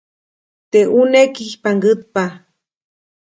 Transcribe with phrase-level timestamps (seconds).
[0.71, 2.23] Teʼ ʼuneʼ kijpʼaŋgätpa.